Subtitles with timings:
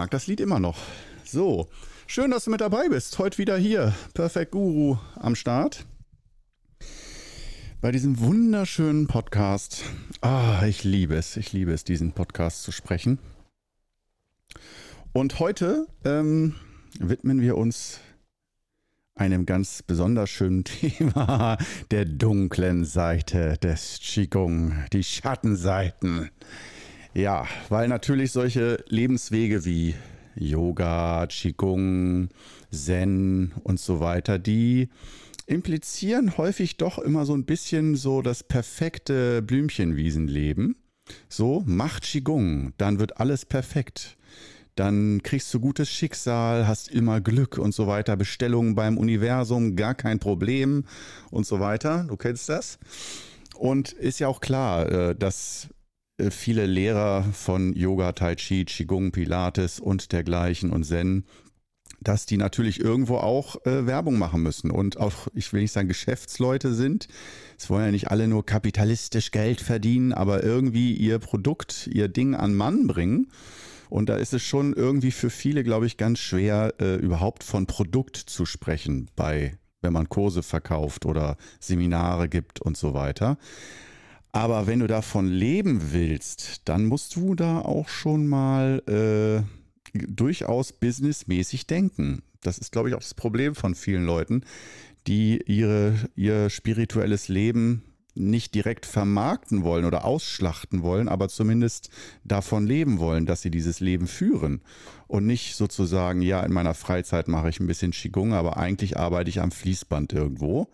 [0.00, 0.78] mag das Lied immer noch.
[1.26, 1.68] So,
[2.06, 3.18] schön, dass du mit dabei bist.
[3.18, 5.84] Heute wieder hier, Perfect Guru am Start.
[7.82, 9.84] Bei diesem wunderschönen Podcast.
[10.22, 13.18] Ah, ich liebe es, ich liebe es, diesen Podcast zu sprechen.
[15.12, 16.54] Und heute ähm,
[16.98, 18.00] widmen wir uns
[19.16, 21.58] einem ganz besonders schönen Thema,
[21.90, 26.30] der dunklen Seite des Qigong, die Schattenseiten.
[27.14, 29.96] Ja, weil natürlich solche Lebenswege wie
[30.36, 32.28] Yoga, Qigong,
[32.70, 34.88] Zen und so weiter, die
[35.46, 40.76] implizieren häufig doch immer so ein bisschen so das perfekte Blümchenwiesenleben.
[41.28, 44.16] So, mach Qigong, dann wird alles perfekt.
[44.76, 48.16] Dann kriegst du gutes Schicksal, hast immer Glück und so weiter.
[48.16, 50.84] Bestellungen beim Universum, gar kein Problem
[51.32, 52.04] und so weiter.
[52.08, 52.78] Du kennst das.
[53.56, 55.68] Und ist ja auch klar, äh, dass
[56.30, 61.24] viele Lehrer von Yoga, Tai Chi, Qigong, Pilates und dergleichen und Zen,
[62.00, 65.88] dass die natürlich irgendwo auch äh, Werbung machen müssen und auch, ich will nicht sagen,
[65.88, 67.08] Geschäftsleute sind.
[67.58, 72.34] Es wollen ja nicht alle nur kapitalistisch Geld verdienen, aber irgendwie ihr Produkt, ihr Ding
[72.34, 73.28] an Mann bringen.
[73.90, 77.66] Und da ist es schon irgendwie für viele, glaube ich, ganz schwer, äh, überhaupt von
[77.66, 83.36] Produkt zu sprechen bei, wenn man Kurse verkauft oder Seminare gibt und so weiter.
[84.32, 89.42] Aber wenn du davon leben willst, dann musst du da auch schon mal äh,
[90.08, 92.22] durchaus businessmäßig denken.
[92.40, 94.44] Das ist, glaube ich, auch das Problem von vielen Leuten,
[95.06, 97.82] die ihre, ihr spirituelles Leben
[98.14, 101.90] nicht direkt vermarkten wollen oder ausschlachten wollen, aber zumindest
[102.24, 104.62] davon leben wollen, dass sie dieses Leben führen
[105.06, 109.30] und nicht sozusagen, ja, in meiner Freizeit mache ich ein bisschen Qigong, aber eigentlich arbeite
[109.30, 110.68] ich am Fließband irgendwo.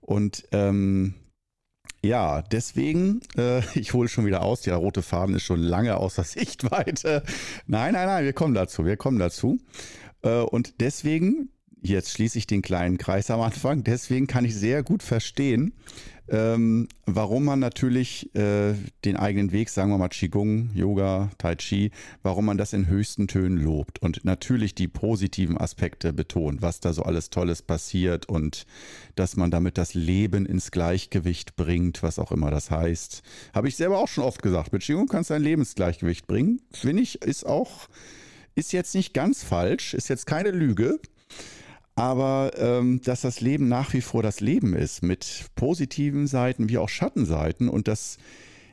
[0.00, 1.14] Und ähm,
[2.02, 6.24] ja, deswegen, äh, ich hole schon wieder aus, der rote Faden ist schon lange außer
[6.24, 7.22] Sichtweite.
[7.66, 9.58] Nein, nein, nein, wir kommen dazu, wir kommen dazu.
[10.22, 11.50] Äh, und deswegen,
[11.80, 15.74] jetzt schließe ich den kleinen Kreis am Anfang, deswegen kann ich sehr gut verstehen,
[16.30, 18.74] ähm, warum man natürlich äh,
[19.04, 21.90] den eigenen Weg, sagen wir mal Qigong, Yoga, Tai Chi,
[22.22, 26.92] warum man das in höchsten Tönen lobt und natürlich die positiven Aspekte betont, was da
[26.92, 28.66] so alles Tolles passiert und
[29.14, 33.22] dass man damit das Leben ins Gleichgewicht bringt, was auch immer das heißt.
[33.54, 36.60] Habe ich selber auch schon oft gesagt, mit Qigong kannst du ein Lebensgleichgewicht bringen.
[36.72, 37.88] Finde ich, ist auch,
[38.54, 40.98] ist jetzt nicht ganz falsch, ist jetzt keine Lüge
[41.98, 46.78] aber ähm, dass das Leben nach wie vor das Leben ist, mit positiven Seiten wie
[46.78, 48.18] auch Schattenseiten und dass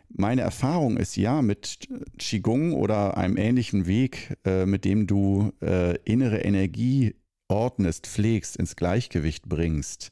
[0.09, 5.97] meine Erfahrung ist ja mit Qigong oder einem ähnlichen Weg, äh, mit dem du äh,
[6.03, 7.15] innere Energie
[7.47, 10.11] ordnest, pflegst, ins Gleichgewicht bringst,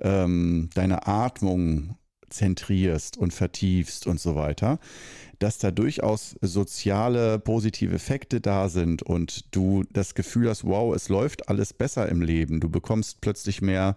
[0.00, 1.96] ähm, deine Atmung
[2.28, 4.78] zentrierst und vertiefst und so weiter,
[5.38, 11.08] dass da durchaus soziale positive Effekte da sind und du das Gefühl hast, wow, es
[11.08, 12.60] läuft alles besser im Leben.
[12.60, 13.96] Du bekommst plötzlich mehr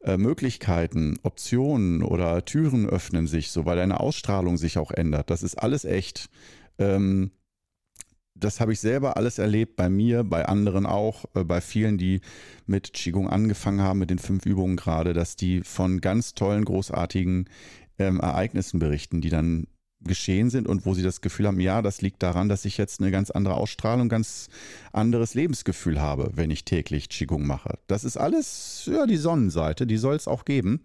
[0.00, 5.30] äh, Möglichkeiten, Optionen oder Türen öffnen sich, so weil deine Ausstrahlung sich auch ändert.
[5.30, 6.28] Das ist alles echt.
[6.78, 7.30] Ähm,
[8.38, 12.20] das habe ich selber alles erlebt, bei mir, bei anderen auch, äh, bei vielen, die
[12.66, 17.48] mit Qigong angefangen haben, mit den fünf Übungen gerade, dass die von ganz tollen, großartigen
[17.98, 19.66] ähm, Ereignissen berichten, die dann
[20.06, 23.00] geschehen sind und wo sie das Gefühl haben, ja, das liegt daran, dass ich jetzt
[23.00, 24.48] eine ganz andere Ausstrahlung, ganz
[24.92, 27.78] anderes Lebensgefühl habe, wenn ich täglich Qigong mache.
[27.86, 30.80] Das ist alles ja die Sonnenseite, die soll es auch geben.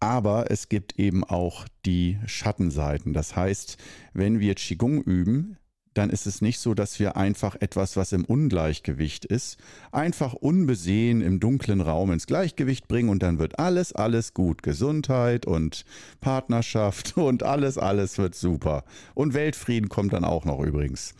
[0.00, 3.14] Aber es gibt eben auch die Schattenseiten.
[3.14, 3.78] Das heißt,
[4.12, 5.56] wenn wir Qigong üben,
[5.94, 9.58] dann ist es nicht so, dass wir einfach etwas, was im Ungleichgewicht ist,
[9.92, 14.62] einfach unbesehen im dunklen Raum ins Gleichgewicht bringen und dann wird alles, alles gut.
[14.62, 15.84] Gesundheit und
[16.20, 18.84] Partnerschaft und alles, alles wird super.
[19.14, 21.14] Und Weltfrieden kommt dann auch noch übrigens.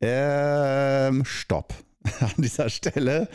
[0.00, 1.74] Ähm, stopp.
[2.20, 3.28] an dieser Stelle.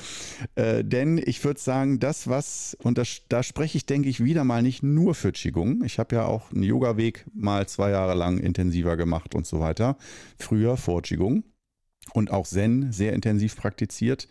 [0.55, 4.43] Äh, denn ich würde sagen, das, was, und das, da spreche ich, denke ich, wieder
[4.43, 5.83] mal nicht nur für Qigong.
[5.83, 9.97] Ich habe ja auch einen Yoga-Weg mal zwei Jahre lang intensiver gemacht und so weiter.
[10.37, 11.43] Früher vor Qigong.
[12.13, 14.27] Und auch Zen sehr intensiv praktiziert.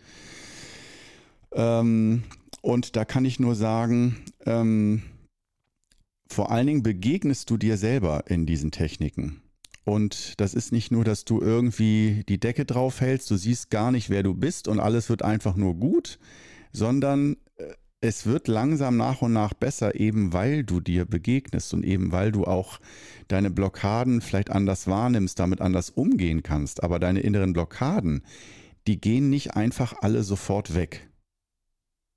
[1.53, 2.23] Ähm,
[2.61, 5.03] und da kann ich nur sagen, ähm,
[6.27, 9.41] vor allen Dingen begegnest du dir selber in diesen Techniken.
[9.85, 13.91] Und das ist nicht nur, dass du irgendwie die Decke drauf hältst, du siehst gar
[13.91, 16.19] nicht, wer du bist und alles wird einfach nur gut,
[16.71, 21.83] sondern äh, es wird langsam nach und nach besser, eben weil du dir begegnest und
[21.83, 22.79] eben weil du auch
[23.27, 26.83] deine Blockaden vielleicht anders wahrnimmst, damit anders umgehen kannst.
[26.83, 28.23] Aber deine inneren Blockaden,
[28.87, 31.09] die gehen nicht einfach alle sofort weg.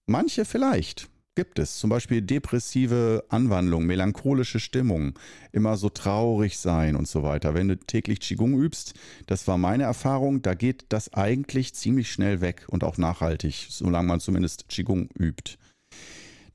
[0.06, 1.78] Manche vielleicht, gibt es.
[1.78, 5.16] Zum Beispiel depressive Anwandlung, melancholische Stimmung,
[5.52, 7.54] immer so traurig sein und so weiter.
[7.54, 8.94] Wenn du täglich Qigong übst,
[9.26, 14.08] das war meine Erfahrung, da geht das eigentlich ziemlich schnell weg und auch nachhaltig, solange
[14.08, 15.56] man zumindest Qigong übt.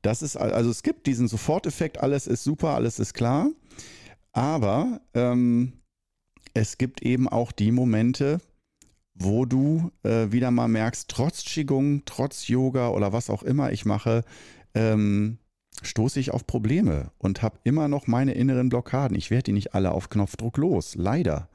[0.01, 3.50] Das ist, also es gibt diesen Soforteffekt, alles ist super, alles ist klar.
[4.34, 5.74] Aber ähm,
[6.54, 8.42] es gibt eben auch die Momente,
[9.13, 13.86] wo du äh, wieder mal merkst, trotz Qigong, trotz Yoga oder was auch immer ich
[13.86, 14.24] mache,
[14.74, 15.38] ähm,
[15.82, 19.18] stoße ich auf Probleme und habe immer noch meine inneren Blockaden.
[19.18, 21.50] Ich werde die nicht alle auf Knopfdruck los, leider.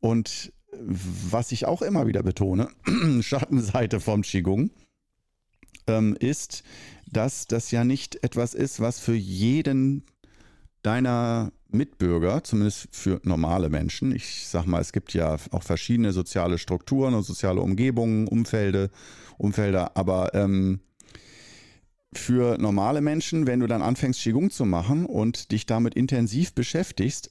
[0.00, 2.68] Und was ich auch immer wieder betone,
[3.20, 4.70] Schattenseite vom Qigong,
[5.86, 6.62] ähm, ist,
[7.10, 10.04] dass das ja nicht etwas ist, was für jeden
[10.82, 16.58] deiner Mitbürger, zumindest für normale Menschen, ich sag mal, es gibt ja auch verschiedene soziale
[16.58, 18.90] Strukturen und soziale Umgebungen, Umfelde,
[19.38, 20.80] Umfelder, aber ähm,
[22.12, 27.30] für normale Menschen, wenn du dann anfängst, Qigong zu machen und dich damit intensiv beschäftigst,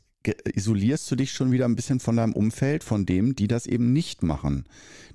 [0.54, 3.94] isolierst du dich schon wieder ein bisschen von deinem Umfeld, von dem, die das eben
[3.94, 4.66] nicht machen.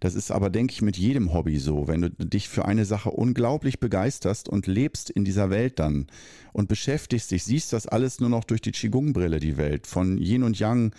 [0.00, 1.88] Das ist aber, denke ich, mit jedem Hobby so.
[1.88, 6.06] Wenn du dich für eine Sache unglaublich begeisterst und lebst in dieser Welt dann
[6.52, 10.43] und beschäftigst dich, siehst das alles nur noch durch die Qigong-Brille, die Welt, von Yin
[10.43, 10.94] und Yang,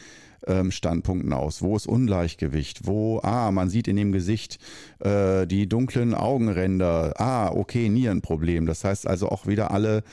[0.47, 1.61] ähm, Standpunkten aus.
[1.61, 2.87] Wo ist Ungleichgewicht?
[2.87, 4.59] Wo, ah, man sieht in dem Gesicht
[4.99, 7.13] äh, die dunklen Augenränder.
[7.17, 8.65] Ah, okay, Nierenproblem.
[8.65, 10.03] Das heißt also auch wieder alle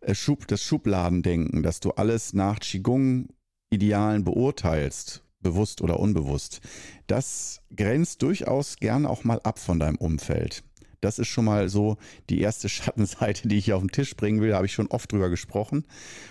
[0.00, 3.28] äh, Schub, das Schubladendenken, dass du alles nach Qigong
[3.70, 6.60] Idealen beurteilst, bewusst oder unbewusst,
[7.06, 10.64] das grenzt durchaus gern auch mal ab von deinem Umfeld.
[11.00, 11.96] Das ist schon mal so
[12.28, 14.50] die erste Schattenseite, die ich hier auf den Tisch bringen will.
[14.50, 15.84] Da habe ich schon oft drüber gesprochen.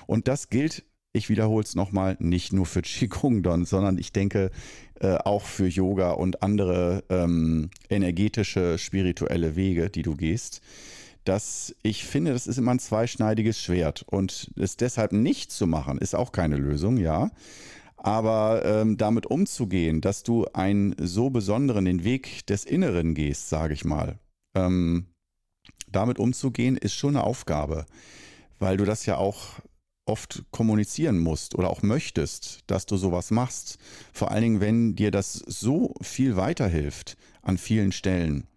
[0.07, 0.83] Und das gilt,
[1.17, 4.51] ich wiederhole es nochmal, nicht nur für Qigong, Don, sondern ich denke
[4.99, 10.61] äh, auch für Yoga und andere ähm, energetische, spirituelle Wege, die du gehst
[11.27, 14.05] dass ich finde, das ist immer ein zweischneidiges Schwert.
[14.07, 17.31] Und es deshalb nicht zu machen, ist auch keine Lösung, ja.
[17.97, 23.73] Aber ähm, damit umzugehen, dass du einen so besonderen, den Weg des Inneren gehst, sage
[23.73, 24.19] ich mal,
[24.55, 25.07] ähm,
[25.91, 27.85] damit umzugehen, ist schon eine Aufgabe,
[28.59, 29.59] weil du das ja auch
[30.07, 33.77] oft kommunizieren musst oder auch möchtest, dass du sowas machst.
[34.13, 38.47] Vor allen Dingen, wenn dir das so viel weiterhilft an vielen Stellen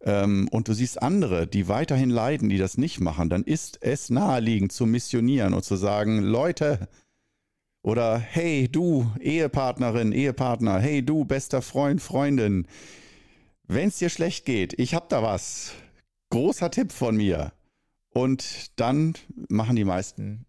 [0.00, 4.10] ähm, und du siehst andere, die weiterhin leiden, die das nicht machen, dann ist es
[4.10, 6.88] naheliegend zu missionieren und zu sagen, Leute,
[7.82, 12.66] oder hey du, Ehepartnerin, Ehepartner, hey du, bester Freund, Freundin,
[13.66, 15.72] wenn es dir schlecht geht, ich hab da was.
[16.30, 17.52] Großer Tipp von mir.
[18.10, 19.14] Und dann
[19.48, 20.46] machen die meisten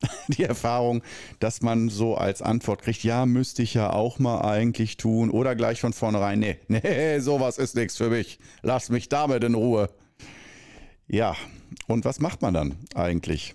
[0.28, 1.02] die Erfahrung,
[1.38, 5.30] dass man so als Antwort kriegt, ja, müsste ich ja auch mal eigentlich tun.
[5.30, 8.38] Oder gleich von vornherein, nee, nee, sowas ist nichts für mich.
[8.62, 9.90] Lass mich damit in Ruhe.
[11.08, 11.36] Ja,
[11.86, 13.54] und was macht man dann eigentlich?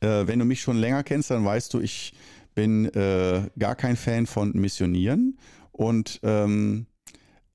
[0.00, 2.12] Äh, wenn du mich schon länger kennst, dann weißt du, ich
[2.54, 5.38] bin äh, gar kein Fan von Missionieren.
[5.72, 6.86] Und ähm,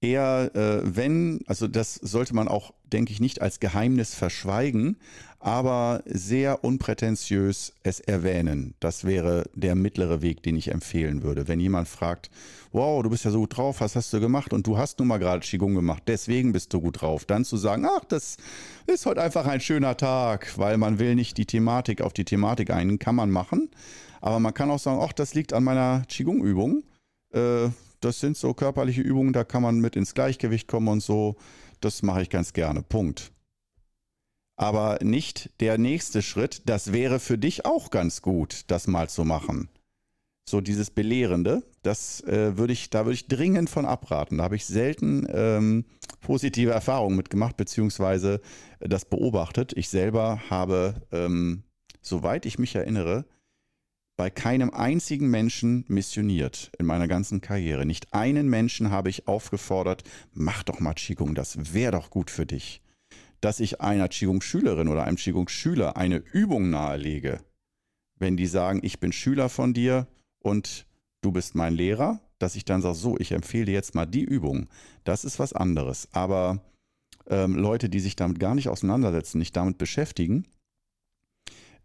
[0.02, 4.98] eher, äh, wenn, also das sollte man auch, denke ich, nicht als Geheimnis verschweigen,
[5.44, 8.76] aber sehr unprätentiös es erwähnen.
[8.80, 11.50] Das wäre der mittlere Weg, den ich empfehlen würde.
[11.50, 12.32] Wenn jemand fragt,
[12.72, 14.54] wow, du bist ja so gut drauf, was hast du gemacht?
[14.54, 17.26] Und du hast nun mal gerade Qigong gemacht, deswegen bist du gut drauf.
[17.26, 18.38] Dann zu sagen, ach, das
[18.88, 22.70] ist heute einfach ein schöner Tag, weil man will nicht die Thematik auf die Thematik
[22.70, 23.70] ein, kann man machen.
[24.22, 26.84] Aber man kann auch sagen, ach, das liegt an meiner Qigong-Übung.
[27.34, 27.68] Äh,
[28.00, 31.36] das sind so körperliche Übungen, da kann man mit ins Gleichgewicht kommen und so.
[31.82, 32.82] Das mache ich ganz gerne.
[32.82, 33.33] Punkt
[34.56, 36.64] aber nicht der nächste Schritt.
[36.66, 39.70] Das wäre für dich auch ganz gut, das mal zu machen.
[40.48, 44.38] So dieses Belehrende, das äh, würde ich, da würde ich dringend von abraten.
[44.38, 45.86] Da habe ich selten ähm,
[46.20, 48.42] positive Erfahrungen mitgemacht, beziehungsweise
[48.80, 49.72] das beobachtet.
[49.78, 51.64] Ich selber habe, ähm,
[52.02, 53.26] soweit ich mich erinnere,
[54.18, 57.86] bei keinem einzigen Menschen missioniert in meiner ganzen Karriere.
[57.86, 62.46] Nicht einen Menschen habe ich aufgefordert, mach doch mal Qigong, das wäre doch gut für
[62.46, 62.83] dich
[63.44, 67.42] dass ich einer Qigong-Schülerin oder einem Qigong-Schüler eine Übung nahelege,
[68.18, 70.08] wenn die sagen, ich bin Schüler von dir
[70.40, 70.86] und
[71.22, 74.24] du bist mein Lehrer, dass ich dann sage, so, ich empfehle dir jetzt mal die
[74.24, 74.70] Übung.
[75.04, 76.08] Das ist was anderes.
[76.14, 76.64] Aber
[77.28, 80.48] ähm, Leute, die sich damit gar nicht auseinandersetzen, nicht damit beschäftigen,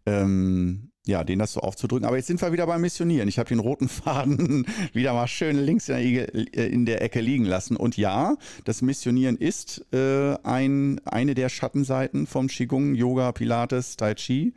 [0.05, 2.05] ähm, ja, den das so aufzudrücken.
[2.05, 3.27] Aber jetzt sind wir wieder beim Missionieren.
[3.29, 7.21] Ich habe den roten Faden wieder mal schön links in der, äh, in der, Ecke
[7.21, 7.75] liegen lassen.
[7.75, 14.13] Und ja, das Missionieren ist äh, ein, eine der Schattenseiten vom Qigong, Yoga, Pilates, Tai
[14.15, 14.53] Chi.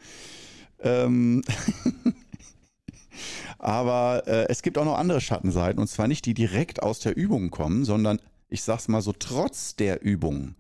[0.83, 1.43] Ähm
[3.59, 5.81] Aber äh, es gibt auch noch andere Schattenseiten.
[5.81, 8.19] Und zwar nicht die direkt aus der Übung kommen, sondern
[8.49, 10.57] ich sag's mal so, trotz der Übung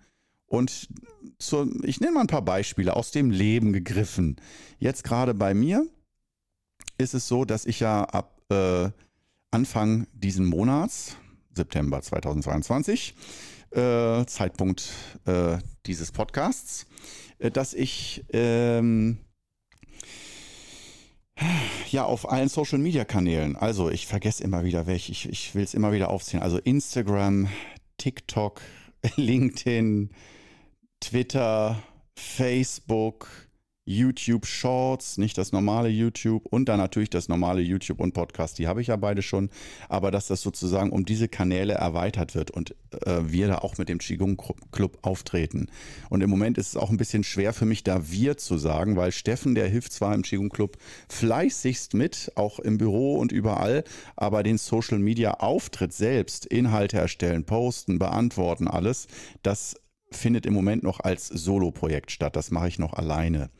[0.52, 0.90] Und
[1.38, 4.36] zu, ich nenne mal ein paar Beispiele aus dem Leben gegriffen.
[4.78, 5.86] Jetzt gerade bei mir
[6.98, 8.90] ist es so, dass ich ja ab äh,
[9.50, 11.16] Anfang diesen Monats,
[11.54, 13.14] September 2022,
[13.70, 14.92] äh, Zeitpunkt
[15.24, 15.56] äh,
[15.86, 16.86] dieses Podcasts,
[17.38, 19.20] äh, dass ich ähm,
[21.90, 25.64] ja auf allen Social Media Kanälen, also ich vergesse immer wieder welche, ich, ich will
[25.64, 27.48] es immer wieder aufzählen, also Instagram,
[27.96, 28.60] TikTok,
[29.16, 30.10] LinkedIn,
[31.02, 31.82] Twitter,
[32.14, 33.28] Facebook,
[33.84, 38.68] YouTube Shorts, nicht das normale YouTube und dann natürlich das normale YouTube und Podcast, die
[38.68, 39.50] habe ich ja beide schon,
[39.88, 43.88] aber dass das sozusagen um diese Kanäle erweitert wird und äh, wir da auch mit
[43.88, 44.40] dem Qigong
[44.70, 45.66] Club auftreten.
[46.10, 48.96] Und im Moment ist es auch ein bisschen schwer für mich da wir zu sagen,
[48.96, 50.76] weil Steffen, der hilft zwar im Qigong Club
[51.08, 53.82] fleißigst mit, auch im Büro und überall,
[54.14, 59.08] aber den Social Media Auftritt selbst, Inhalte erstellen, posten, beantworten, alles,
[59.42, 59.74] das
[60.12, 62.36] findet im Moment noch als Solo-Projekt statt.
[62.36, 63.50] Das mache ich noch alleine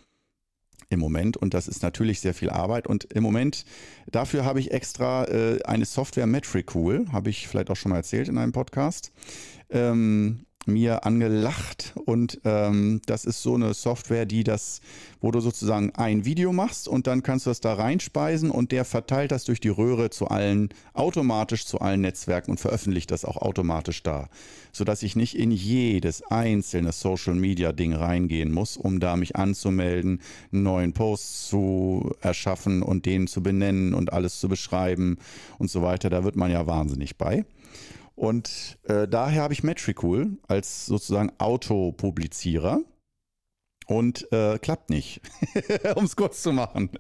[0.93, 3.65] im Moment und das ist natürlich sehr viel Arbeit und im Moment
[4.11, 8.29] dafür habe ich extra äh, eine Software Metricool, habe ich vielleicht auch schon mal erzählt
[8.29, 9.13] in einem Podcast.
[9.71, 14.81] Ähm, mir angelacht und ähm, das ist so eine Software, die das,
[15.21, 18.85] wo du sozusagen ein Video machst und dann kannst du das da reinspeisen und der
[18.85, 23.37] verteilt das durch die Röhre zu allen, automatisch zu allen Netzwerken und veröffentlicht das auch
[23.37, 24.29] automatisch da,
[24.73, 30.21] sodass ich nicht in jedes einzelne Social Media Ding reingehen muss, um da mich anzumelden,
[30.53, 35.19] einen neuen Post zu erschaffen und den zu benennen und alles zu beschreiben
[35.59, 36.11] und so weiter.
[36.11, 37.45] Da wird man ja wahnsinnig bei.
[38.15, 42.81] Und äh, daher habe ich Metricool als sozusagen Autopublizierer.
[43.87, 45.21] Und äh, klappt nicht,
[45.97, 46.91] um es kurz zu machen.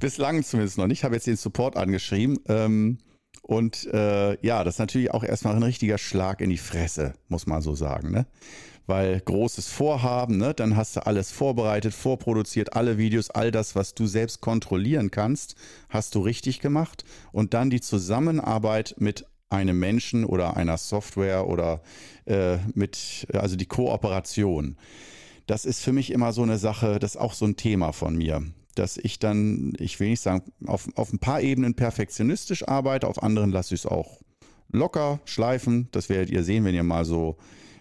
[0.00, 0.98] Bislang zumindest noch nicht.
[0.98, 2.40] Ich habe jetzt den Support angeschrieben.
[2.48, 2.98] Ähm,
[3.42, 7.46] und äh, ja, das ist natürlich auch erstmal ein richtiger Schlag in die Fresse, muss
[7.46, 8.10] man so sagen.
[8.10, 8.26] Ne?
[8.86, 10.54] Weil großes Vorhaben, ne?
[10.54, 15.54] dann hast du alles vorbereitet, vorproduziert, alle Videos, all das, was du selbst kontrollieren kannst,
[15.88, 17.04] hast du richtig gemacht.
[17.32, 21.80] Und dann die Zusammenarbeit mit einem Menschen oder einer Software oder
[22.26, 24.76] äh, mit, also die Kooperation.
[25.46, 28.16] Das ist für mich immer so eine Sache, das ist auch so ein Thema von
[28.16, 28.42] mir,
[28.74, 33.22] dass ich dann, ich will nicht sagen, auf, auf ein paar Ebenen perfektionistisch arbeite, auf
[33.22, 34.20] anderen lasse ich es auch
[34.70, 35.88] locker schleifen.
[35.92, 37.36] Das werdet ihr sehen, wenn ihr mal so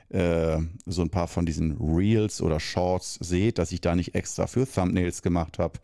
[0.10, 4.48] äh, so ein paar von diesen Reels oder Shorts seht, dass ich da nicht extra
[4.48, 5.80] für Thumbnails gemacht habe,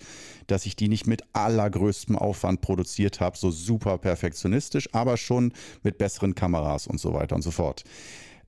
[0.47, 5.53] dass ich die nicht mit allergrößtem Aufwand produziert habe, so super perfektionistisch, aber schon
[5.83, 7.83] mit besseren Kameras und so weiter und so fort.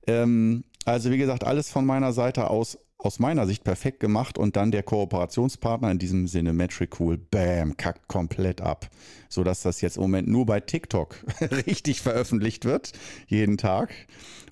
[0.06, 4.56] Ähm, also wie gesagt, alles von meiner Seite aus aus meiner Sicht perfekt gemacht und
[4.56, 8.88] dann der Kooperationspartner, in diesem Sinne Metricool, bam, kackt komplett ab.
[9.28, 11.16] Sodass das jetzt im Moment nur bei TikTok
[11.66, 12.92] richtig veröffentlicht wird,
[13.26, 13.92] jeden Tag.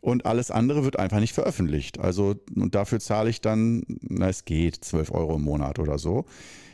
[0.00, 1.98] Und alles andere wird einfach nicht veröffentlicht.
[1.98, 6.26] Also, und dafür zahle ich dann, na, es geht, 12 Euro im Monat oder so.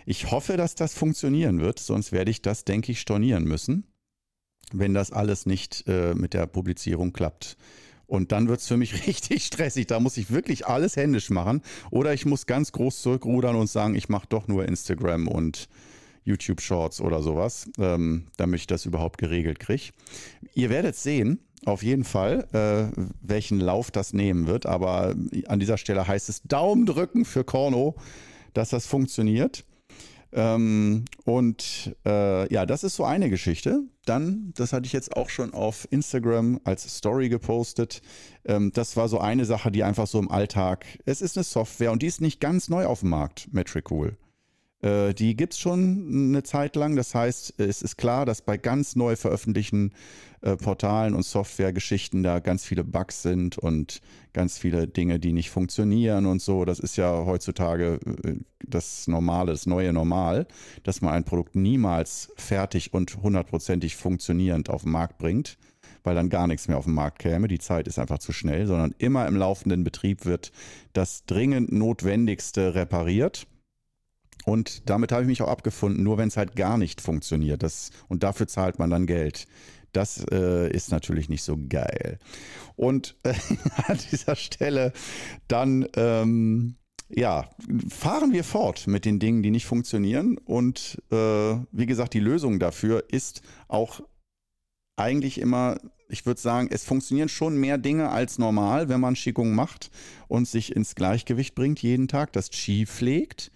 [0.06, 3.84] Ich hoffe, dass das funktionieren wird, sonst werde ich das, denke ich, stornieren müssen,
[4.72, 7.56] wenn das alles nicht äh, mit der Publizierung klappt.
[8.10, 9.86] Und dann wird es für mich richtig stressig.
[9.86, 11.62] Da muss ich wirklich alles händisch machen.
[11.90, 15.68] Oder ich muss ganz groß zurückrudern und sagen, ich mache doch nur Instagram und
[16.24, 19.92] YouTube Shorts oder sowas, ähm, damit ich das überhaupt geregelt kriege.
[20.54, 24.66] Ihr werdet sehen, auf jeden Fall, äh, welchen Lauf das nehmen wird.
[24.66, 25.14] Aber
[25.46, 27.94] an dieser Stelle heißt es Daumen drücken für Korno,
[28.54, 29.64] dass das funktioniert.
[30.32, 33.82] Ähm, und äh, ja, das ist so eine Geschichte.
[34.04, 38.02] Dann, das hatte ich jetzt auch schon auf Instagram als Story gepostet.
[38.44, 40.86] Ähm, das war so eine Sache, die einfach so im Alltag.
[41.04, 44.16] Es ist eine Software und die ist nicht ganz neu auf dem Markt, Metricool.
[44.82, 46.96] Äh, die gibt es schon eine Zeit lang.
[46.96, 49.92] Das heißt, es ist klar, dass bei ganz neu veröffentlichten
[50.42, 54.00] äh, Portalen und Softwaregeschichten da ganz viele Bugs sind und
[54.32, 56.64] ganz viele Dinge, die nicht funktionieren und so.
[56.64, 60.46] Das ist ja heutzutage äh, das Normale, das neue Normal,
[60.82, 65.58] dass man ein Produkt niemals fertig und hundertprozentig funktionierend auf den Markt bringt
[66.02, 67.46] weil dann gar nichts mehr auf den Markt käme.
[67.46, 70.50] Die Zeit ist einfach zu schnell, sondern immer im laufenden Betrieb wird
[70.94, 73.46] das dringend Notwendigste repariert
[74.50, 77.62] und damit habe ich mich auch abgefunden, nur wenn es halt gar nicht funktioniert.
[77.62, 79.46] Das, und dafür zahlt man dann Geld.
[79.92, 82.18] Das äh, ist natürlich nicht so geil.
[82.74, 83.32] Und äh,
[83.86, 84.92] an dieser Stelle
[85.46, 86.74] dann, ähm,
[87.08, 87.48] ja,
[87.88, 90.36] fahren wir fort mit den Dingen, die nicht funktionieren.
[90.36, 94.00] Und äh, wie gesagt, die Lösung dafür ist auch
[94.96, 95.78] eigentlich immer,
[96.08, 99.92] ich würde sagen, es funktionieren schon mehr Dinge als normal, wenn man Schickung macht
[100.26, 103.52] und sich ins Gleichgewicht bringt jeden Tag, das Qi pflegt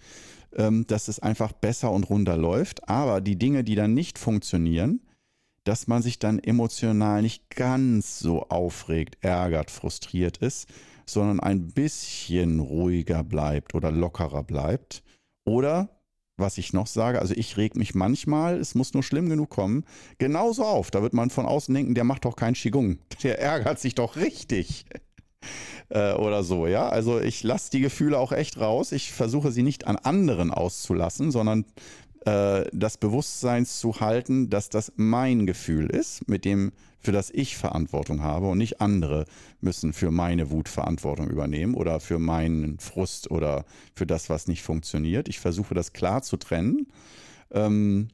[0.87, 2.87] dass es einfach besser und runder läuft.
[2.87, 5.01] Aber die Dinge, die dann nicht funktionieren,
[5.65, 10.69] dass man sich dann emotional nicht ganz so aufregt, ärgert, frustriert ist,
[11.05, 15.03] sondern ein bisschen ruhiger bleibt oder lockerer bleibt.
[15.43, 15.89] Oder,
[16.37, 19.85] was ich noch sage, also ich reg mich manchmal, es muss nur schlimm genug kommen,
[20.17, 20.91] genauso auf.
[20.91, 22.99] Da wird man von außen denken, der macht doch keinen Qigong.
[23.23, 24.85] Der ärgert sich doch richtig.
[25.89, 26.89] äh, oder so, ja.
[26.89, 28.91] Also ich lasse die Gefühle auch echt raus.
[28.91, 31.65] Ich versuche sie nicht an anderen auszulassen, sondern
[32.25, 37.55] äh, das Bewusstsein zu halten, dass das mein Gefühl ist, mit dem, für das ich
[37.55, 39.25] Verantwortung habe und nicht andere
[39.61, 44.63] müssen für meine Wut Verantwortung übernehmen oder für meinen Frust oder für das, was nicht
[44.63, 45.29] funktioniert.
[45.29, 46.87] Ich versuche das klar zu trennen.
[47.51, 48.07] Ähm,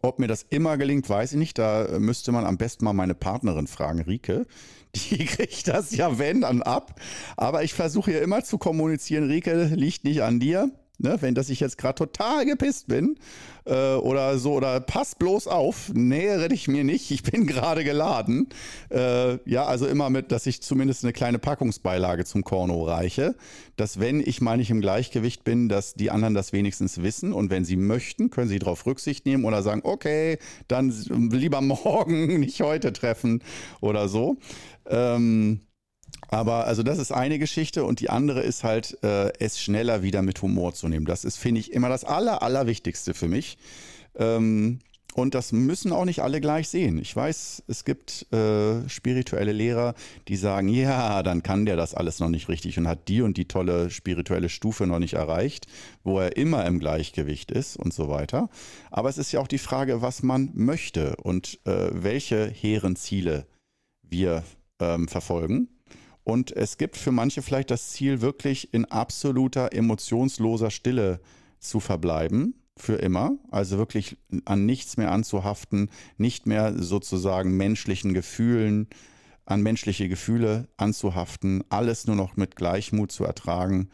[0.00, 1.58] ob mir das immer gelingt, weiß ich nicht.
[1.58, 4.46] Da müsste man am besten mal meine Partnerin fragen, Rike.
[4.94, 7.00] Die kriegt das ja, wenn, dann ab.
[7.36, 10.70] Aber ich versuche ja immer zu kommunizieren, Rike, liegt nicht an dir.
[10.96, 13.16] Ne, wenn dass ich jetzt gerade total gepisst bin
[13.64, 18.48] äh, oder so, oder pass bloß auf, nähere dich mir nicht, ich bin gerade geladen.
[18.90, 23.34] Äh, ja, also immer mit, dass ich zumindest eine kleine Packungsbeilage zum Korno reiche,
[23.76, 27.50] dass wenn ich mal nicht im Gleichgewicht bin, dass die anderen das wenigstens wissen und
[27.50, 30.90] wenn sie möchten, können sie darauf Rücksicht nehmen oder sagen, okay, dann
[31.32, 33.42] lieber morgen, nicht heute treffen
[33.80, 34.36] oder so.
[34.86, 35.60] Ähm,
[36.34, 40.20] aber also das ist eine Geschichte und die andere ist halt, äh, es schneller wieder
[40.20, 41.06] mit Humor zu nehmen.
[41.06, 43.56] Das ist, finde ich, immer das Aller, Allerwichtigste für mich.
[44.16, 44.80] Ähm,
[45.14, 46.98] und das müssen auch nicht alle gleich sehen.
[46.98, 49.94] Ich weiß, es gibt äh, spirituelle Lehrer,
[50.26, 53.36] die sagen, ja, dann kann der das alles noch nicht richtig und hat die und
[53.36, 55.68] die tolle spirituelle Stufe noch nicht erreicht,
[56.02, 58.50] wo er immer im Gleichgewicht ist und so weiter.
[58.90, 63.46] Aber es ist ja auch die Frage, was man möchte und äh, welche hehren Ziele
[64.02, 64.42] wir
[64.80, 65.68] ähm, verfolgen.
[66.24, 71.20] Und es gibt für manche vielleicht das Ziel, wirklich in absoluter emotionsloser Stille
[71.60, 73.36] zu verbleiben, für immer.
[73.50, 74.16] Also wirklich
[74.46, 78.88] an nichts mehr anzuhaften, nicht mehr sozusagen menschlichen Gefühlen,
[79.46, 83.90] an menschliche Gefühle anzuhaften, alles nur noch mit Gleichmut zu ertragen.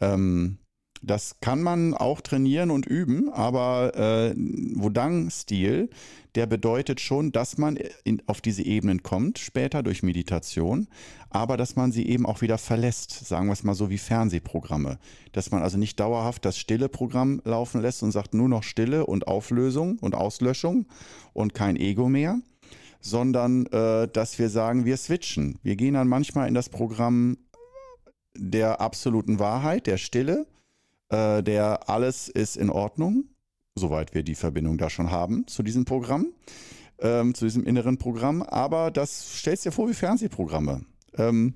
[0.00, 0.58] Ähm,
[1.02, 5.90] das kann man auch trainieren und üben, aber äh, Wudang-Stil,
[6.36, 10.86] der bedeutet schon, dass man in, auf diese Ebenen kommt, später durch Meditation,
[11.28, 14.98] aber dass man sie eben auch wieder verlässt, sagen wir es mal so wie Fernsehprogramme.
[15.32, 19.04] Dass man also nicht dauerhaft das stille Programm laufen lässt und sagt nur noch Stille
[19.04, 20.86] und Auflösung und Auslöschung
[21.32, 22.38] und kein Ego mehr,
[23.00, 25.58] sondern äh, dass wir sagen, wir switchen.
[25.62, 27.38] Wir gehen dann manchmal in das Programm
[28.36, 30.46] der absoluten Wahrheit, der Stille
[31.12, 33.24] äh, der alles ist in Ordnung,
[33.74, 36.26] soweit wir die Verbindung da schon haben zu diesem Programm,
[36.98, 38.42] ähm, zu diesem inneren Programm.
[38.42, 40.84] Aber das stellst dir vor wie Fernsehprogramme.
[41.16, 41.54] Ähm,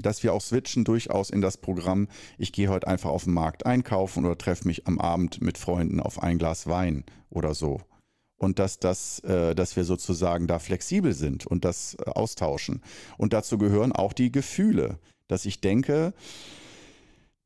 [0.00, 2.06] dass wir auch switchen durchaus in das Programm,
[2.36, 5.98] ich gehe heute einfach auf den Markt einkaufen oder treffe mich am Abend mit Freunden
[5.98, 7.80] auf ein Glas Wein oder so.
[8.36, 12.82] Und dass, das, äh, dass wir sozusagen da flexibel sind und das äh, austauschen.
[13.16, 16.14] Und dazu gehören auch die Gefühle, dass ich denke,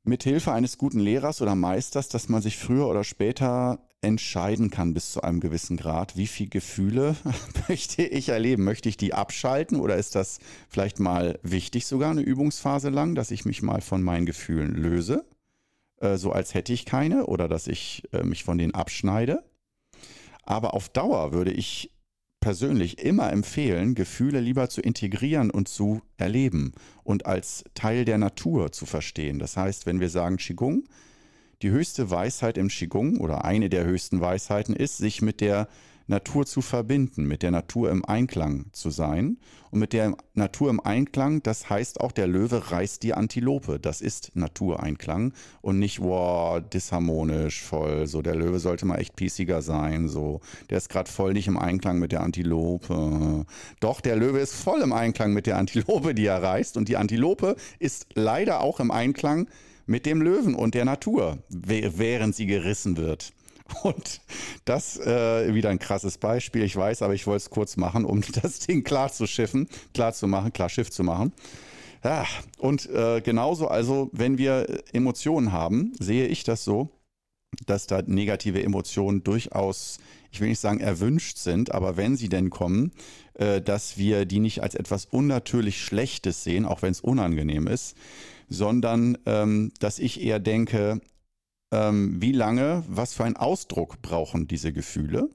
[0.04, 4.94] mit Hilfe eines guten Lehrers oder Meisters, dass man sich früher oder später entscheiden kann
[4.94, 7.14] bis zu einem gewissen Grad, wie viele Gefühle
[7.68, 8.64] möchte ich erleben?
[8.64, 13.30] Möchte ich die abschalten oder ist das vielleicht mal wichtig, sogar eine Übungsphase lang, dass
[13.30, 15.24] ich mich mal von meinen Gefühlen löse,
[16.00, 19.44] äh, so als hätte ich keine oder dass ich äh, mich von denen abschneide?
[20.42, 21.91] Aber auf Dauer würde ich
[22.42, 26.72] persönlich immer empfehlen, Gefühle lieber zu integrieren und zu erleben
[27.04, 29.38] und als Teil der Natur zu verstehen.
[29.38, 30.84] Das heißt, wenn wir sagen Qigong,
[31.62, 35.68] die höchste Weisheit im Qigong oder eine der höchsten Weisheiten ist, sich mit der
[36.12, 39.38] Natur zu verbinden, mit der Natur im Einklang zu sein.
[39.70, 43.80] Und mit der Natur im Einklang, das heißt auch, der Löwe reißt die Antilope.
[43.80, 48.06] Das ist Natureinklang und nicht, wow, disharmonisch, voll.
[48.06, 50.08] So, der Löwe sollte mal echt piesiger sein.
[50.08, 53.46] So, der ist gerade voll nicht im Einklang mit der Antilope.
[53.80, 56.76] Doch, der Löwe ist voll im Einklang mit der Antilope, die er reißt.
[56.76, 59.48] Und die Antilope ist leider auch im Einklang
[59.86, 63.32] mit dem Löwen und der Natur, während sie gerissen wird.
[63.82, 64.20] Und
[64.64, 68.22] das äh, wieder ein krasses Beispiel, ich weiß, aber ich wollte es kurz machen, um
[68.42, 71.32] das Ding klar zu schiffen, klar zu machen, klar Schiff zu machen.
[72.04, 72.26] Ja,
[72.58, 76.90] und äh, genauso, also wenn wir Emotionen haben, sehe ich das so,
[77.66, 79.98] dass da negative Emotionen durchaus,
[80.32, 82.92] ich will nicht sagen erwünscht sind, aber wenn sie denn kommen,
[83.34, 87.96] äh, dass wir die nicht als etwas unnatürlich Schlechtes sehen, auch wenn es unangenehm ist,
[88.48, 91.00] sondern ähm, dass ich eher denke,
[91.72, 95.28] ähm, wie lange, was für einen Ausdruck brauchen diese Gefühle?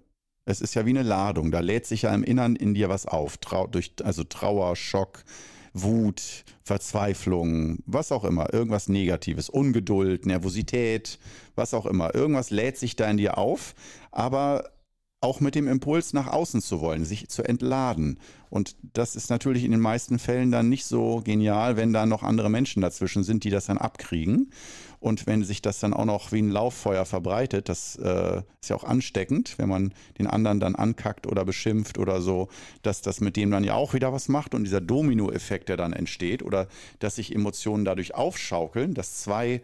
[0.46, 3.06] Es ist ja wie eine Ladung, da lädt sich ja im Innern in dir was
[3.06, 5.26] auf, Trau durch, also Trauer, Schock,
[5.74, 11.20] Wut, Verzweiflung, was auch immer, irgendwas Negatives, Ungeduld, Nervosität,
[11.56, 12.16] was auch immer.
[12.16, 13.76] Irgendwas lädt sich da in dir auf,
[14.12, 14.72] aber
[15.20, 18.20] auch mit dem Impuls nach außen zu wollen, sich zu entladen.
[18.50, 22.22] Und das ist natürlich in den meisten Fällen dann nicht so genial, wenn da noch
[22.24, 24.52] andere Menschen dazwischen sind, die das dann abkriegen.
[25.00, 28.76] Und wenn sich das dann auch noch wie ein Lauffeuer verbreitet, das äh, ist ja
[28.76, 32.48] auch ansteckend, wenn man den anderen dann ankackt oder beschimpft oder so,
[32.82, 35.94] dass das mit dem dann ja auch wieder was macht und dieser Dominoeffekt, der dann
[35.94, 36.68] entsteht oder
[37.00, 39.62] dass sich Emotionen dadurch aufschaukeln, dass zwei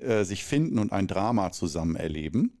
[0.00, 2.60] äh, sich finden und ein Drama zusammen erleben.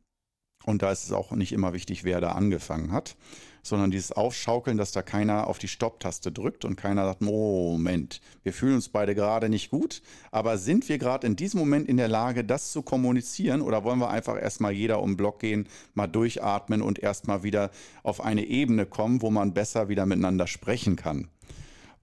[0.64, 3.16] Und da ist es auch nicht immer wichtig, wer da angefangen hat
[3.64, 8.52] sondern dieses Aufschaukeln, dass da keiner auf die Stopptaste drückt und keiner sagt, Moment, wir
[8.52, 12.08] fühlen uns beide gerade nicht gut, aber sind wir gerade in diesem Moment in der
[12.08, 16.06] Lage, das zu kommunizieren oder wollen wir einfach erstmal jeder um den Block gehen, mal
[16.06, 17.70] durchatmen und erstmal wieder
[18.02, 21.28] auf eine Ebene kommen, wo man besser wieder miteinander sprechen kann?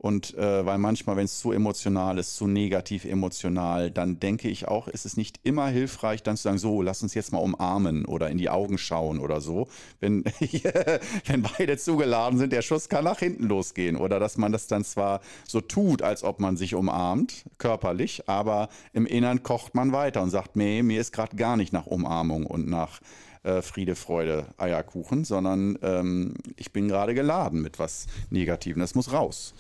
[0.02, 4.68] Und äh, weil manchmal, wenn es zu emotional ist, zu negativ emotional, dann denke ich
[4.68, 8.06] auch, ist es nicht immer hilfreich, dann zu sagen, so, lass uns jetzt mal umarmen
[8.06, 9.68] oder in die Augen schauen oder so.
[10.00, 10.24] Wenn,
[11.28, 13.96] wenn beide zugeladen sind, der Schuss kann nach hinten losgehen.
[13.96, 18.70] Oder dass man das dann zwar so tut, als ob man sich umarmt, körperlich, aber
[18.94, 22.48] im Innern kocht man weiter und sagt, nee, mir ist gerade gar nicht nach Umarmung
[22.48, 23.02] und nach
[23.44, 28.80] äh, Friede, Freude, Eierkuchen, sondern ähm, ich bin gerade geladen mit was Negativem.
[28.80, 29.54] Das muss raus.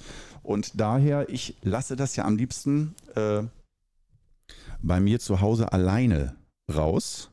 [0.44, 3.44] Und daher, ich lasse das ja am liebsten äh,
[4.82, 6.36] bei mir zu Hause alleine
[6.74, 7.30] raus,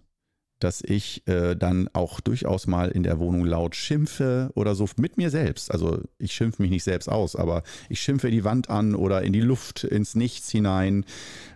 [0.60, 5.16] dass ich äh, dann auch durchaus mal in der Wohnung laut schimpfe oder so mit
[5.16, 5.70] mir selbst.
[5.70, 9.32] Also ich schimpfe mich nicht selbst aus, aber ich schimpfe die Wand an oder in
[9.32, 11.04] die Luft, ins Nichts hinein,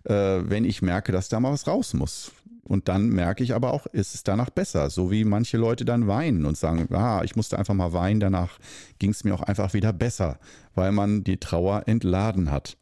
[0.05, 2.33] äh, wenn ich merke, dass da mal was raus muss.
[2.73, 4.89] Und dann merke ich aber auch, ist es danach besser.
[4.89, 8.59] So wie manche Leute dann weinen und sagen, ah, ich musste einfach mal weinen, danach
[8.99, 10.39] ging es mir auch einfach wieder besser,
[10.75, 12.79] weil man die Trauer entladen hat.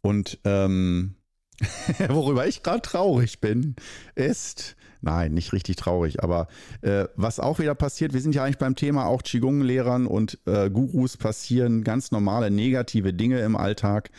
[0.00, 1.16] Und ähm,
[2.08, 3.74] worüber ich gerade traurig bin,
[4.14, 6.46] ist, nein, nicht richtig traurig, aber
[6.82, 10.70] äh, was auch wieder passiert, wir sind ja eigentlich beim Thema auch Qigong-Lehrern und äh,
[10.70, 14.10] Gurus passieren ganz normale negative Dinge im Alltag.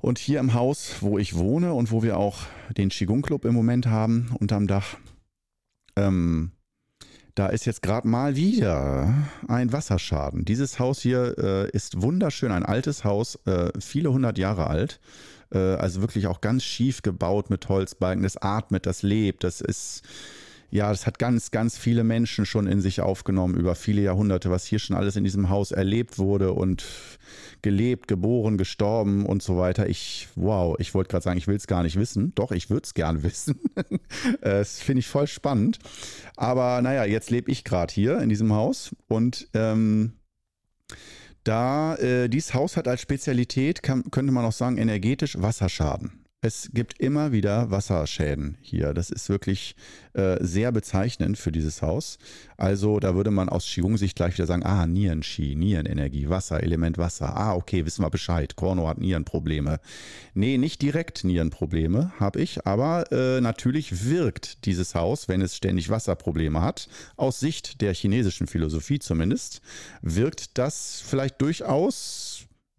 [0.00, 2.38] Und hier im Haus, wo ich wohne und wo wir auch
[2.76, 4.96] den Qigong Club im Moment haben, unterm Dach,
[5.96, 6.52] ähm,
[7.34, 9.14] da ist jetzt gerade mal wieder
[9.46, 10.44] ein Wasserschaden.
[10.44, 15.00] Dieses Haus hier äh, ist wunderschön, ein altes Haus, äh, viele hundert Jahre alt.
[15.52, 18.22] Äh, also wirklich auch ganz schief gebaut mit Holzbalken.
[18.22, 20.02] Das atmet, das lebt, das ist
[20.70, 24.64] ja, das hat ganz, ganz viele Menschen schon in sich aufgenommen über viele Jahrhunderte, was
[24.66, 26.84] hier schon alles in diesem Haus erlebt wurde und
[27.62, 29.88] gelebt, geboren, gestorben und so weiter.
[29.88, 32.32] Ich, wow, ich wollte gerade sagen, ich will es gar nicht wissen.
[32.36, 33.58] Doch, ich würde es gern wissen.
[34.40, 35.78] das finde ich voll spannend.
[36.36, 40.12] Aber naja, jetzt lebe ich gerade hier in diesem Haus und ähm,
[41.42, 46.19] da äh, dieses Haus hat als Spezialität, kann, könnte man auch sagen, energetisch Wasserschaden.
[46.42, 48.94] Es gibt immer wieder Wasserschäden hier.
[48.94, 49.76] Das ist wirklich
[50.14, 52.18] äh, sehr bezeichnend für dieses Haus.
[52.56, 57.36] Also da würde man aus Qigong-Sicht gleich wieder sagen, ah, Nieren-Qi, Nierenenergie, Wasser, Element Wasser.
[57.36, 58.56] Ah, okay, wissen wir Bescheid.
[58.56, 59.80] Korno hat Nierenprobleme.
[60.32, 65.90] Nee, nicht direkt Nierenprobleme habe ich, aber äh, natürlich wirkt dieses Haus, wenn es ständig
[65.90, 69.60] Wasserprobleme hat, aus Sicht der chinesischen Philosophie zumindest,
[70.00, 72.29] wirkt das vielleicht durchaus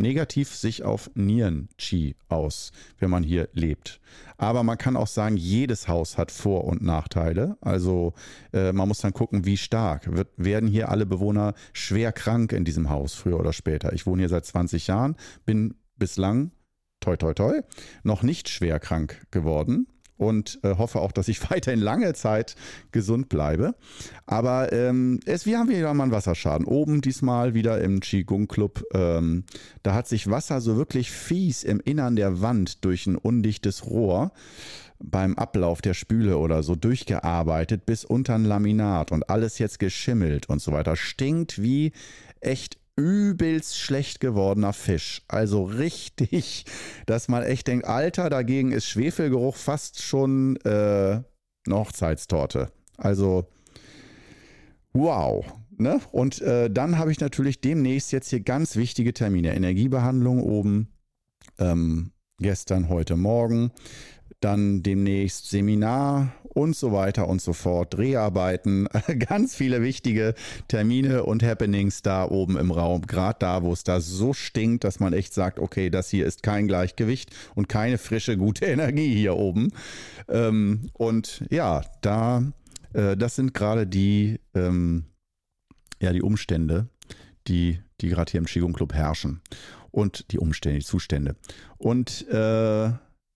[0.02, 4.00] negativ sich auf Nieren-Chi aus, wenn man hier lebt.
[4.38, 7.58] Aber man kann auch sagen, jedes Haus hat Vor- und Nachteile.
[7.62, 8.14] Also
[8.54, 10.12] äh, man muss dann gucken, wie stark.
[10.16, 13.94] Wird, werden hier alle Bewohner schwer krank in diesem Haus, früher oder später?
[13.94, 16.52] Ich wohne hier seit 20 Jahren, bin bislang,
[17.00, 17.62] toi toi toi,
[18.04, 19.88] noch nicht schwer krank geworden
[20.22, 22.56] und äh, hoffe auch, dass ich weiterhin lange Zeit
[22.92, 23.74] gesund bleibe.
[24.28, 26.68] Aber ähm, es, wir haben wieder mal einen Wasserschaden.
[26.68, 28.84] Oben diesmal wieder im Qigong Club.
[28.94, 29.46] Ähm,
[29.82, 34.32] da hat sich Wasser so wirklich fies im Innern der Wand durch ein undichtes Rohr
[35.00, 40.48] beim Ablauf der Spüle oder so durchgearbeitet bis unter ein Laminat und alles jetzt geschimmelt
[40.50, 40.96] und so weiter.
[40.96, 41.94] Stinkt wie
[42.42, 45.24] echt übelst schlecht gewordener Fisch.
[45.28, 46.66] Also richtig,
[47.06, 51.26] dass man echt denkt, Alter, dagegen ist Schwefelgeruch fast schon äh, eine
[51.70, 52.72] Hochzeitstorte.
[52.98, 53.48] Also,
[54.94, 55.46] wow.
[55.78, 56.00] Ne?
[56.12, 59.56] Und äh, dann habe ich natürlich demnächst jetzt hier ganz wichtige Termine.
[59.56, 60.90] Energiebehandlung oben,
[61.58, 63.72] ähm, gestern, heute Morgen
[64.42, 68.88] dann demnächst Seminar und so weiter und so fort, Dreharbeiten,
[69.20, 70.34] ganz viele wichtige
[70.68, 75.00] Termine und Happenings da oben im Raum, gerade da, wo es da so stinkt, dass
[75.00, 79.36] man echt sagt, okay, das hier ist kein Gleichgewicht und keine frische, gute Energie hier
[79.36, 79.72] oben.
[80.28, 82.44] Ähm, und ja, da,
[82.94, 85.06] äh, das sind gerade die, ähm,
[86.02, 86.88] ja, die Umstände,
[87.48, 89.42] die, die gerade hier im Qigong Club herrschen.
[89.92, 91.36] Und die Umstände, die Zustände.
[91.78, 92.92] Und äh,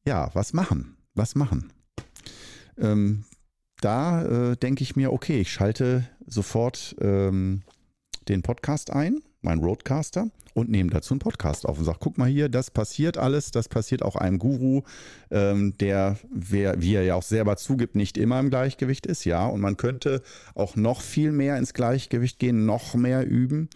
[0.08, 0.96] ja, was machen?
[1.14, 1.74] Was machen?
[2.80, 3.26] Ähm,
[3.82, 7.62] da äh, denke ich mir, okay, ich schalte sofort ähm,
[8.28, 12.30] den Podcast ein, meinen Roadcaster, und nehme dazu einen Podcast auf und sage, guck mal
[12.30, 14.84] hier, das passiert alles, das passiert auch einem Guru,
[15.30, 19.46] ähm, der, wer, wie er ja auch selber zugibt, nicht immer im Gleichgewicht ist, ja.
[19.46, 20.22] Und man könnte
[20.56, 23.70] auch noch viel mehr ins Gleichgewicht gehen, noch mehr üben.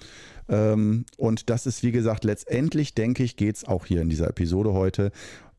[0.48, 4.30] Ähm, und das ist, wie gesagt, letztendlich, denke ich, geht es auch hier in dieser
[4.30, 5.12] Episode heute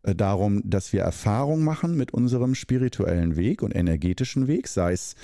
[0.02, 4.68] darum, dass wir Erfahrung machen mit unserem spirituellen Weg und energetischen Weg.
[4.68, 5.14] Sei es,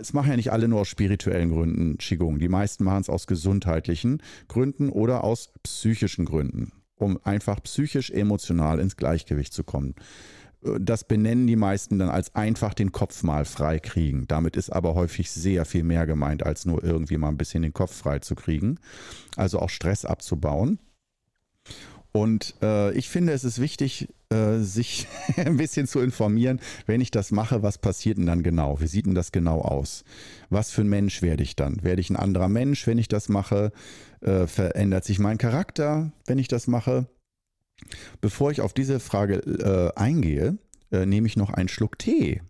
[0.00, 2.38] es machen ja nicht alle nur aus spirituellen Gründen Qigong.
[2.38, 8.78] Die meisten machen es aus gesundheitlichen Gründen oder aus psychischen Gründen, um einfach psychisch, emotional
[8.78, 9.94] ins Gleichgewicht zu kommen.
[10.64, 14.26] Äh, das benennen die meisten dann als einfach den Kopf mal frei kriegen.
[14.28, 17.72] Damit ist aber häufig sehr viel mehr gemeint, als nur irgendwie mal ein bisschen den
[17.72, 18.78] Kopf frei zu kriegen.
[19.36, 20.78] Also auch Stress abzubauen.
[22.12, 27.10] Und äh, ich finde, es ist wichtig, äh, sich ein bisschen zu informieren, wenn ich
[27.10, 28.80] das mache, was passiert denn dann genau?
[28.80, 30.04] Wie sieht denn das genau aus?
[30.50, 31.82] Was für ein Mensch werde ich dann?
[31.82, 33.72] Werde ich ein anderer Mensch, wenn ich das mache?
[34.20, 37.06] Äh, verändert sich mein Charakter, wenn ich das mache?
[38.20, 40.58] Bevor ich auf diese Frage äh, eingehe,
[40.90, 42.42] äh, nehme ich noch einen Schluck Tee.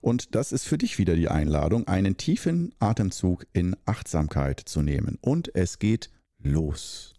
[0.00, 5.18] Und das ist für dich wieder die Einladung, einen tiefen Atemzug in Achtsamkeit zu nehmen.
[5.20, 7.15] Und es geht los.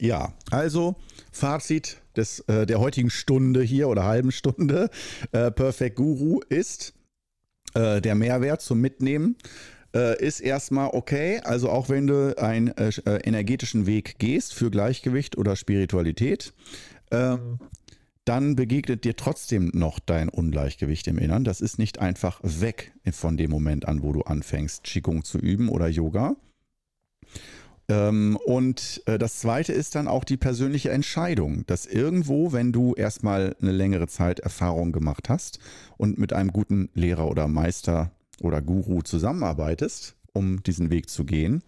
[0.00, 0.96] Ja, also
[1.30, 4.88] Fazit des, äh, der heutigen Stunde hier oder halben Stunde.
[5.32, 6.94] Äh, Perfect Guru ist
[7.74, 9.36] äh, der Mehrwert zum Mitnehmen.
[9.94, 14.70] Äh, ist erstmal okay, also auch wenn du einen äh, äh, energetischen Weg gehst für
[14.70, 16.54] Gleichgewicht oder Spiritualität,
[17.10, 17.58] ähm,
[18.24, 21.44] dann begegnet dir trotzdem noch dein Ungleichgewicht im Innern.
[21.44, 25.68] Das ist nicht einfach weg von dem Moment an, wo du anfängst, Qigong zu üben
[25.68, 26.36] oder Yoga.
[27.90, 32.94] Ähm, und äh, das zweite ist dann auch die persönliche Entscheidung, dass irgendwo, wenn du
[32.94, 35.58] erstmal eine längere Zeit Erfahrung gemacht hast
[35.98, 41.62] und mit einem guten Lehrer oder Meister oder Guru zusammenarbeitest, um diesen Weg zu gehen,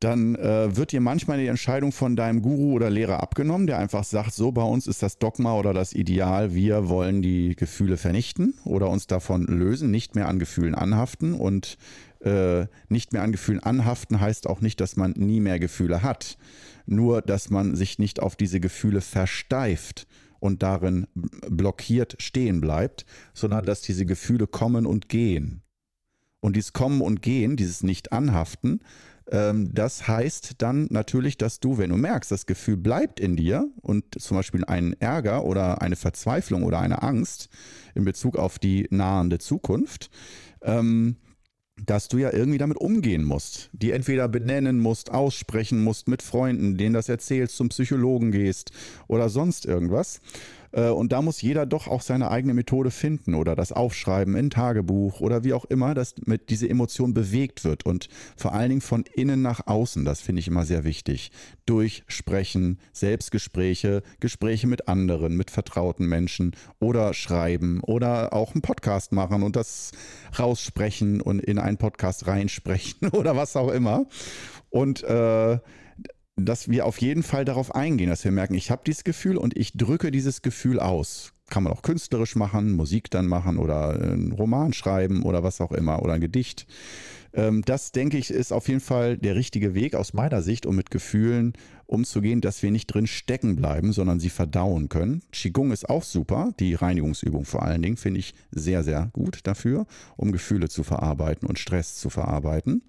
[0.00, 4.04] dann äh, wird dir manchmal die Entscheidung von deinem Guru oder Lehrer abgenommen, der einfach
[4.04, 8.54] sagt, so bei uns ist das Dogma oder das Ideal, wir wollen die Gefühle vernichten
[8.64, 11.78] oder uns davon lösen, nicht mehr an Gefühlen anhaften und
[12.20, 16.38] äh, nicht mehr an Gefühlen anhaften heißt auch nicht, dass man nie mehr Gefühle hat.
[16.86, 20.06] Nur, dass man sich nicht auf diese Gefühle versteift
[20.40, 23.04] und darin blockiert stehen bleibt,
[23.34, 25.62] sondern dass diese Gefühle kommen und gehen.
[26.40, 28.80] Und dieses Kommen und Gehen, dieses Nicht-Anhaften,
[29.30, 33.68] ähm, das heißt dann natürlich, dass du, wenn du merkst, das Gefühl bleibt in dir
[33.82, 37.48] und zum Beispiel ein Ärger oder eine Verzweiflung oder eine Angst
[37.94, 40.10] in Bezug auf die nahende Zukunft,
[40.62, 41.16] ähm,
[41.86, 46.76] dass du ja irgendwie damit umgehen musst, die entweder benennen musst, aussprechen musst mit Freunden,
[46.76, 48.72] denen das erzählst, zum Psychologen gehst
[49.06, 50.20] oder sonst irgendwas.
[50.72, 54.50] Äh, und da muss jeder doch auch seine eigene Methode finden oder das Aufschreiben in
[54.50, 58.80] Tagebuch oder wie auch immer, dass mit diese Emotion bewegt wird und vor allen Dingen
[58.80, 60.04] von innen nach außen.
[60.04, 61.30] Das finde ich immer sehr wichtig.
[61.66, 69.12] Durch Sprechen, Selbstgespräche, Gespräche mit anderen, mit vertrauten Menschen oder schreiben oder auch einen Podcast
[69.12, 69.92] machen und das
[70.38, 74.06] raussprechen und in einen Podcast reinsprechen oder was auch immer.
[74.70, 75.58] Und äh,
[76.38, 79.56] dass wir auf jeden Fall darauf eingehen, dass wir merken, ich habe dieses Gefühl und
[79.56, 81.32] ich drücke dieses Gefühl aus.
[81.50, 85.72] Kann man auch künstlerisch machen, Musik dann machen oder einen Roman schreiben oder was auch
[85.72, 86.66] immer oder ein Gedicht.
[87.32, 90.76] Ähm, das, denke ich, ist auf jeden Fall der richtige Weg aus meiner Sicht, um
[90.76, 91.54] mit Gefühlen
[91.86, 95.22] umzugehen, dass wir nicht drin stecken bleiben, sondern sie verdauen können.
[95.32, 99.86] Qigong ist auch super, die Reinigungsübung vor allen Dingen finde ich sehr, sehr gut dafür,
[100.16, 102.82] um Gefühle zu verarbeiten und Stress zu verarbeiten.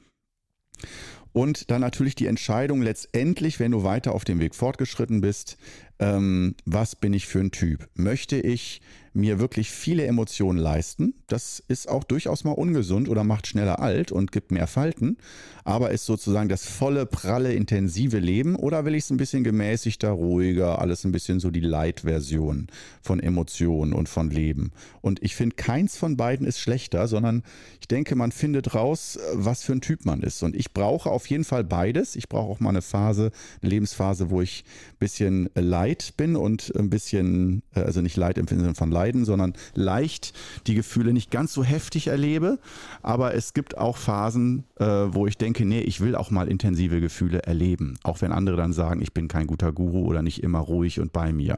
[1.32, 5.58] Und dann natürlich die Entscheidung letztendlich, wenn du weiter auf dem Weg fortgeschritten bist,
[6.00, 7.88] ähm, was bin ich für ein Typ?
[7.96, 8.82] Möchte ich
[9.14, 11.14] mir wirklich viele Emotionen leisten.
[11.28, 15.18] Das ist auch durchaus mal ungesund oder macht schneller alt und gibt mehr Falten.
[15.64, 20.10] Aber ist sozusagen das volle, pralle, intensive Leben oder will ich es ein bisschen gemäßigter,
[20.10, 22.68] ruhiger, alles ein bisschen so die Light-Version
[23.02, 24.72] von Emotionen und von Leben.
[25.02, 27.44] Und ich finde, keins von beiden ist schlechter, sondern
[27.82, 30.42] ich denke, man findet raus, was für ein Typ man ist.
[30.44, 32.16] Und ich brauche auf jeden Fall beides.
[32.16, 33.32] Ich brauche auch mal eine Phase,
[33.62, 38.38] eine Lebensphase, wo ich ein bisschen light bin und ein bisschen, äh, also nicht light
[38.38, 40.34] im Sinne von leiden, sondern leicht
[40.68, 42.60] die Gefühle nicht ganz so heftig erlebe.
[43.02, 47.02] Aber es gibt auch Phasen, äh, wo ich denke, nee, ich will auch mal intensive
[47.02, 47.98] Gefühle erleben.
[48.04, 51.14] Auch wenn andere dann sagen, ich bin kein guter Guru oder nicht immer ruhig und
[51.14, 51.58] bei mir.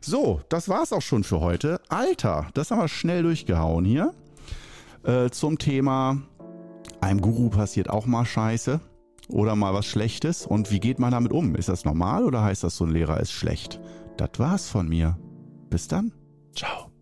[0.00, 1.80] So, das war's auch schon für heute.
[1.88, 4.14] Alter, das haben wir schnell durchgehauen hier.
[5.04, 6.22] Äh, zum Thema,
[7.00, 8.80] einem Guru passiert auch mal Scheiße.
[9.28, 11.54] Oder mal was Schlechtes und wie geht man damit um?
[11.54, 13.80] Ist das normal oder heißt das, so ein Lehrer ist schlecht?
[14.16, 15.18] Das war's von mir.
[15.68, 16.12] Bis dann.
[16.54, 16.95] Ciao.